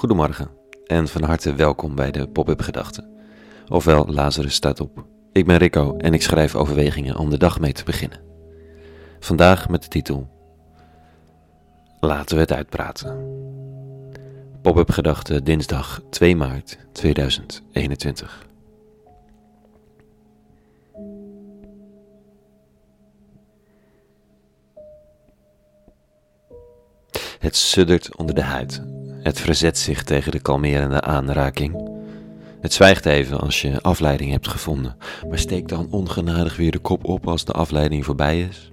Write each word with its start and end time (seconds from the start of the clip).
Goedemorgen 0.00 0.50
en 0.86 1.08
van 1.08 1.22
harte 1.22 1.54
welkom 1.54 1.94
bij 1.94 2.10
de 2.10 2.28
Pop-up 2.28 2.60
Gedachten. 2.60 3.10
Ofwel, 3.68 4.06
Lazarus 4.06 4.54
staat 4.54 4.80
op. 4.80 5.04
Ik 5.32 5.46
ben 5.46 5.56
Rico 5.56 5.96
en 5.96 6.14
ik 6.14 6.22
schrijf 6.22 6.54
overwegingen 6.54 7.16
om 7.16 7.30
de 7.30 7.38
dag 7.38 7.60
mee 7.60 7.72
te 7.72 7.84
beginnen. 7.84 8.20
Vandaag 9.18 9.68
met 9.68 9.82
de 9.82 9.88
titel 9.88 10.28
Laten 12.00 12.34
we 12.34 12.40
het 12.40 12.52
uitpraten. 12.52 13.24
Pop-up 14.62 14.90
Gedachten 14.90 15.44
dinsdag 15.44 16.00
2 16.10 16.36
maart 16.36 16.78
2021. 16.92 18.46
Het 27.38 27.56
suddert 27.56 28.16
onder 28.16 28.34
de 28.34 28.42
huid. 28.42 28.89
Het 29.22 29.40
verzet 29.40 29.78
zich 29.78 30.02
tegen 30.02 30.32
de 30.32 30.40
kalmerende 30.40 31.00
aanraking. 31.00 31.88
Het 32.60 32.72
zwijgt 32.72 33.06
even 33.06 33.40
als 33.40 33.62
je 33.62 33.80
afleiding 33.80 34.30
hebt 34.30 34.48
gevonden, 34.48 34.96
maar 35.28 35.38
steekt 35.38 35.68
dan 35.68 35.90
ongenadig 35.90 36.56
weer 36.56 36.70
de 36.70 36.78
kop 36.78 37.04
op 37.04 37.26
als 37.28 37.44
de 37.44 37.52
afleiding 37.52 38.04
voorbij 38.04 38.40
is. 38.40 38.72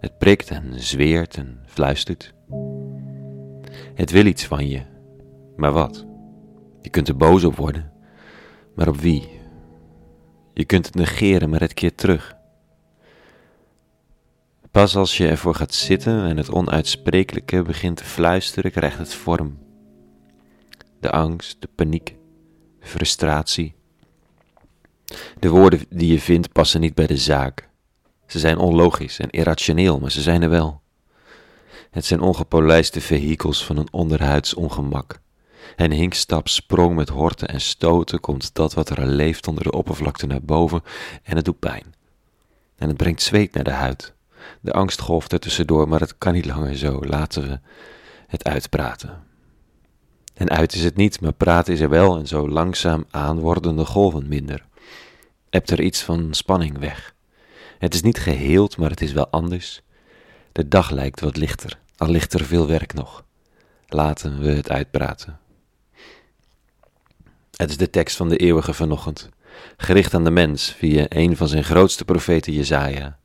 Het 0.00 0.18
prikt 0.18 0.50
en 0.50 0.72
zweert 0.76 1.36
en 1.36 1.58
fluistert. 1.66 2.34
Het 3.94 4.10
wil 4.10 4.26
iets 4.26 4.44
van 4.44 4.68
je, 4.68 4.82
maar 5.56 5.72
wat? 5.72 6.06
Je 6.82 6.90
kunt 6.90 7.08
er 7.08 7.16
boos 7.16 7.44
op 7.44 7.56
worden, 7.56 7.92
maar 8.74 8.88
op 8.88 9.00
wie? 9.00 9.28
Je 10.52 10.64
kunt 10.64 10.86
het 10.86 10.94
negeren, 10.94 11.50
maar 11.50 11.60
het 11.60 11.74
keert 11.74 11.96
terug. 11.96 12.37
Pas 14.78 14.96
als 14.96 15.16
je 15.16 15.28
ervoor 15.28 15.54
gaat 15.54 15.74
zitten 15.74 16.24
en 16.24 16.36
het 16.36 16.50
onuitsprekelijke 16.50 17.62
begint 17.62 17.96
te 17.96 18.04
fluisteren, 18.04 18.70
krijgt 18.70 18.98
het 18.98 19.14
vorm. 19.14 19.58
De 21.00 21.10
angst, 21.10 21.56
de 21.60 21.68
paniek, 21.74 22.14
frustratie. 22.80 23.74
De 25.38 25.48
woorden 25.48 25.80
die 25.88 26.12
je 26.12 26.20
vindt 26.20 26.52
passen 26.52 26.80
niet 26.80 26.94
bij 26.94 27.06
de 27.06 27.16
zaak. 27.16 27.68
Ze 28.26 28.38
zijn 28.38 28.58
onlogisch 28.58 29.18
en 29.18 29.30
irrationeel, 29.30 29.98
maar 29.98 30.10
ze 30.10 30.22
zijn 30.22 30.42
er 30.42 30.50
wel. 30.50 30.80
Het 31.90 32.04
zijn 32.04 32.20
ongepolijste 32.20 33.00
vehikels 33.00 33.64
van 33.64 33.76
een 33.76 33.92
onderhuids 33.92 34.54
ongemak. 34.54 35.20
En 35.76 35.90
hinkstap 35.90 36.48
sprong 36.48 36.96
met 36.96 37.08
horten 37.08 37.48
en 37.48 37.60
stoten 37.60 38.20
komt 38.20 38.54
dat 38.54 38.74
wat 38.74 38.90
er 38.90 39.06
leeft 39.06 39.48
onder 39.48 39.64
de 39.64 39.72
oppervlakte 39.72 40.26
naar 40.26 40.42
boven 40.42 40.82
en 41.22 41.36
het 41.36 41.44
doet 41.44 41.58
pijn. 41.58 41.94
En 42.76 42.88
het 42.88 42.96
brengt 42.96 43.22
zweet 43.22 43.54
naar 43.54 43.64
de 43.64 43.70
huid. 43.70 44.16
De 44.60 44.72
angst 44.72 45.00
golft 45.00 45.32
er 45.32 45.40
tussendoor, 45.40 45.88
maar 45.88 46.00
het 46.00 46.18
kan 46.18 46.32
niet 46.32 46.46
langer 46.46 46.76
zo. 46.76 47.00
Laten 47.04 47.48
we 47.48 47.60
het 48.26 48.44
uitpraten. 48.44 49.22
En 50.34 50.50
uit 50.50 50.74
is 50.74 50.84
het 50.84 50.96
niet, 50.96 51.20
maar 51.20 51.32
praten 51.32 51.72
is 51.72 51.80
er 51.80 51.88
wel 51.88 52.18
en 52.18 52.26
zo 52.26 52.48
langzaam 52.48 53.04
aan 53.10 53.38
worden 53.38 53.76
de 53.76 53.84
golven 53.84 54.28
minder. 54.28 54.66
Ebt 55.50 55.70
er 55.70 55.80
iets 55.80 56.02
van 56.02 56.34
spanning 56.34 56.78
weg. 56.78 57.14
Het 57.78 57.94
is 57.94 58.02
niet 58.02 58.18
geheeld, 58.18 58.76
maar 58.76 58.90
het 58.90 59.00
is 59.00 59.12
wel 59.12 59.28
anders. 59.28 59.82
De 60.52 60.68
dag 60.68 60.90
lijkt 60.90 61.20
wat 61.20 61.36
lichter, 61.36 61.78
al 61.96 62.08
ligt 62.08 62.32
er 62.32 62.44
veel 62.44 62.66
werk 62.66 62.94
nog. 62.94 63.24
Laten 63.86 64.38
we 64.38 64.50
het 64.50 64.70
uitpraten. 64.70 65.38
Het 67.56 67.70
is 67.70 67.76
de 67.76 67.90
tekst 67.90 68.16
van 68.16 68.28
de 68.28 68.36
eeuwige 68.36 68.72
vanochtend, 68.72 69.28
gericht 69.76 70.14
aan 70.14 70.24
de 70.24 70.30
mens 70.30 70.72
via 70.72 71.06
een 71.08 71.36
van 71.36 71.48
zijn 71.48 71.64
grootste 71.64 72.04
profeten 72.04 72.52
Jezaja 72.52 73.18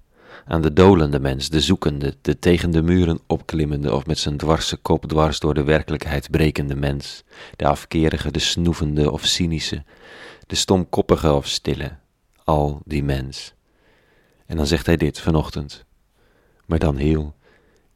aan 0.45 0.61
de 0.61 0.73
dolende 0.73 1.19
mens, 1.19 1.49
de 1.49 1.61
zoekende, 1.61 2.15
de 2.21 2.39
tegen 2.39 2.71
de 2.71 2.81
muren 2.81 3.19
opklimmende 3.27 3.95
of 3.95 4.05
met 4.05 4.17
zijn 4.17 4.37
dwarse 4.37 4.77
kop 4.77 5.05
dwars 5.05 5.39
door 5.39 5.53
de 5.53 5.63
werkelijkheid 5.63 6.31
brekende 6.31 6.75
mens, 6.75 7.23
de 7.55 7.67
afkerige, 7.67 8.31
de 8.31 8.39
snoevende 8.39 9.11
of 9.11 9.25
cynische, 9.25 9.83
de 10.47 10.55
stomkoppige 10.55 11.33
of 11.33 11.47
stille, 11.47 11.91
al 12.43 12.81
die 12.85 13.03
mens. 13.03 13.53
En 14.45 14.57
dan 14.57 14.67
zegt 14.67 14.85
hij 14.85 14.97
dit 14.97 15.19
vanochtend, 15.19 15.85
maar 16.65 16.79
dan 16.79 16.95
heel, 16.95 17.35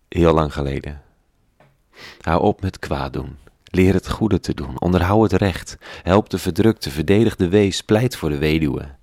heel 0.09 0.33
lang 0.33 0.53
geleden. 0.53 1.01
Hou 2.21 2.41
op 2.41 2.61
met 2.61 2.79
kwaad 2.79 3.13
doen. 3.13 3.37
Leer 3.63 3.93
het 3.93 4.09
goede 4.09 4.39
te 4.39 4.53
doen, 4.53 4.81
onderhoud 4.81 5.31
het 5.31 5.41
recht, 5.41 5.77
help 6.03 6.29
de 6.29 6.37
verdrukte, 6.37 6.91
verdedig 6.91 7.35
de 7.35 7.49
wees, 7.49 7.81
pleit 7.81 8.15
voor 8.15 8.29
de 8.29 8.37
weduwe. 8.37 8.95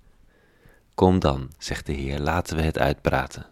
Kom 0.94 1.18
dan, 1.18 1.50
zegt 1.58 1.86
de 1.86 1.92
Heer, 1.92 2.20
laten 2.20 2.56
we 2.56 2.62
het 2.62 2.78
uitpraten. 2.78 3.46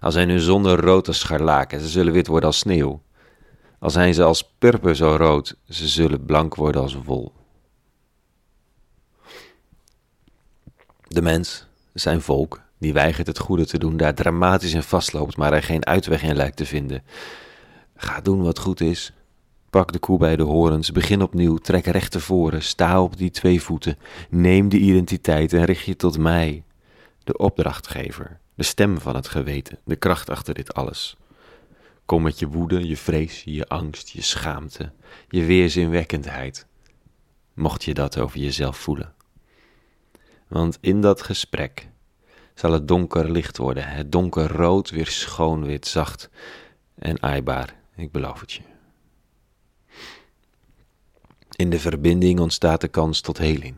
Al 0.00 0.12
zijn 0.12 0.28
hun 0.28 0.40
zonden 0.40 0.76
rood 0.76 1.08
als 1.08 1.18
scharlaken, 1.18 1.80
ze 1.80 1.88
zullen 1.88 2.12
wit 2.12 2.26
worden 2.26 2.48
als 2.48 2.58
sneeuw. 2.58 3.02
Al 3.78 3.90
zijn 3.90 4.14
ze 4.14 4.22
als 4.22 4.52
purper 4.58 4.96
zo 4.96 5.16
rood, 5.16 5.56
ze 5.68 5.88
zullen 5.88 6.24
blank 6.24 6.54
worden 6.54 6.82
als 6.82 6.94
wol. 7.04 7.32
De 11.08 11.22
mens, 11.22 11.66
zijn 11.92 12.20
volk, 12.20 12.60
die 12.78 12.92
weigert 12.92 13.26
het 13.26 13.38
goede 13.38 13.66
te 13.66 13.78
doen, 13.78 13.96
daar 13.96 14.14
dramatisch 14.14 14.74
in 14.74 14.82
vastloopt, 14.82 15.36
maar 15.36 15.52
er 15.52 15.62
geen 15.62 15.86
uitweg 15.86 16.22
in 16.22 16.36
lijkt 16.36 16.56
te 16.56 16.66
vinden. 16.66 17.02
Ga 17.96 18.20
doen 18.20 18.42
wat 18.42 18.58
goed 18.58 18.80
is. 18.80 19.12
Pak 19.70 19.92
de 19.92 19.98
koe 19.98 20.18
bij 20.18 20.36
de 20.36 20.42
horens, 20.42 20.92
begin 20.92 21.22
opnieuw, 21.22 21.56
trek 21.56 21.86
recht 21.86 22.10
tevoren, 22.10 22.62
sta 22.62 23.02
op 23.02 23.16
die 23.16 23.30
twee 23.30 23.62
voeten, 23.62 23.98
neem 24.30 24.68
de 24.68 24.78
identiteit 24.78 25.52
en 25.52 25.64
richt 25.64 25.84
je 25.84 25.96
tot 25.96 26.18
mij, 26.18 26.64
de 27.24 27.36
opdrachtgever, 27.36 28.40
de 28.54 28.62
stem 28.62 29.00
van 29.00 29.14
het 29.14 29.28
geweten, 29.28 29.78
de 29.84 29.96
kracht 29.96 30.30
achter 30.30 30.54
dit 30.54 30.74
alles. 30.74 31.16
Kom 32.04 32.22
met 32.22 32.38
je 32.38 32.48
woede, 32.48 32.86
je 32.88 32.96
vrees, 32.96 33.42
je 33.44 33.68
angst, 33.68 34.08
je 34.08 34.22
schaamte, 34.22 34.92
je 35.28 35.44
weerzinwekkendheid. 35.44 36.66
Mocht 37.54 37.84
je 37.84 37.94
dat 37.94 38.18
over 38.18 38.38
jezelf 38.38 38.76
voelen. 38.76 39.14
Want 40.48 40.78
in 40.80 41.00
dat 41.00 41.22
gesprek 41.22 41.88
zal 42.54 42.72
het 42.72 42.88
donker 42.88 43.30
licht 43.30 43.56
worden, 43.56 43.88
het 43.88 44.12
donker 44.12 44.46
rood 44.46 44.90
weer 44.90 45.06
schoon 45.06 45.64
wit, 45.64 45.86
zacht 45.86 46.30
en 46.94 47.22
aaibaar, 47.22 47.76
ik 47.96 48.12
beloof 48.12 48.40
het 48.40 48.52
je. 48.52 48.62
In 51.56 51.70
de 51.70 51.78
verbinding 51.78 52.40
ontstaat 52.40 52.80
de 52.80 52.88
kans 52.88 53.20
tot 53.20 53.38
heling. 53.38 53.74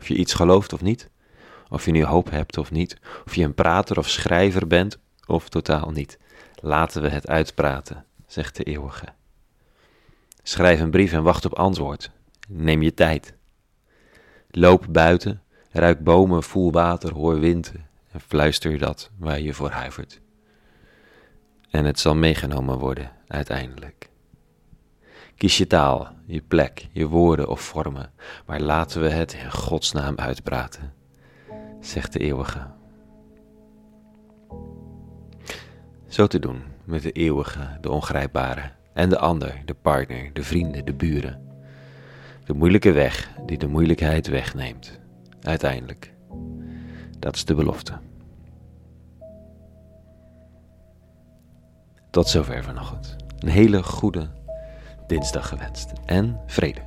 Of 0.00 0.08
je 0.08 0.14
iets 0.14 0.34
gelooft 0.34 0.72
of 0.72 0.80
niet, 0.80 1.08
of 1.68 1.84
je 1.84 1.90
nu 1.90 2.04
hoop 2.04 2.30
hebt 2.30 2.58
of 2.58 2.70
niet, 2.70 2.96
of 3.24 3.34
je 3.34 3.44
een 3.44 3.54
prater 3.54 3.98
of 3.98 4.08
schrijver 4.08 4.66
bent 4.66 4.98
of 5.26 5.48
totaal 5.48 5.90
niet. 5.90 6.18
Laten 6.60 7.02
we 7.02 7.08
het 7.08 7.28
uitpraten, 7.28 8.04
zegt 8.26 8.56
de 8.56 8.62
eeuwige. 8.62 9.06
Schrijf 10.42 10.80
een 10.80 10.90
brief 10.90 11.12
en 11.12 11.22
wacht 11.22 11.44
op 11.44 11.54
antwoord. 11.54 12.10
Neem 12.48 12.82
je 12.82 12.94
tijd. 12.94 13.34
Loop 14.50 14.86
buiten, 14.88 15.42
ruik 15.70 16.04
bomen, 16.04 16.42
voel 16.42 16.72
water, 16.72 17.12
hoor 17.12 17.40
wind 17.40 17.72
en 18.12 18.20
fluister 18.20 18.78
dat 18.78 19.10
waar 19.18 19.40
je 19.40 19.54
voor 19.54 19.70
huivert. 19.70 20.20
En 21.70 21.84
het 21.84 22.00
zal 22.00 22.14
meegenomen 22.14 22.78
worden 22.78 23.12
uiteindelijk. 23.26 24.10
Kies 25.36 25.58
je 25.58 25.66
taal, 25.66 26.08
je 26.26 26.40
plek, 26.40 26.88
je 26.92 27.06
woorden 27.06 27.48
of 27.48 27.60
vormen, 27.60 28.12
maar 28.46 28.60
laten 28.60 29.02
we 29.02 29.08
het 29.08 29.32
in 29.32 29.52
Gods 29.52 29.92
naam 29.92 30.16
uitpraten 30.16 30.94
zegt 31.86 32.12
de 32.12 32.18
eeuwige. 32.18 32.66
Zo 36.06 36.26
te 36.26 36.38
doen 36.38 36.62
met 36.84 37.02
de 37.02 37.12
eeuwige, 37.12 37.78
de 37.80 37.90
ongrijpbare, 37.90 38.70
en 38.92 39.08
de 39.08 39.18
ander, 39.18 39.62
de 39.64 39.74
partner, 39.74 40.32
de 40.32 40.42
vrienden, 40.42 40.84
de 40.84 40.94
buren. 40.94 41.40
De 42.44 42.54
moeilijke 42.54 42.92
weg 42.92 43.30
die 43.46 43.58
de 43.58 43.66
moeilijkheid 43.66 44.26
wegneemt, 44.26 45.00
uiteindelijk. 45.40 46.14
Dat 47.18 47.34
is 47.34 47.44
de 47.44 47.54
belofte. 47.54 47.92
Tot 52.10 52.28
zover 52.28 52.64
vanochtend. 52.64 53.16
Een 53.38 53.48
hele 53.48 53.82
goede 53.82 54.28
dinsdag 55.06 55.48
gewenst 55.48 55.92
en 56.04 56.40
vrede. 56.46 56.80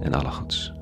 En 0.00 0.14
alle 0.14 0.30
goeds. 0.30 0.79